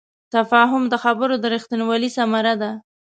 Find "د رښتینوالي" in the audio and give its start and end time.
1.39-2.09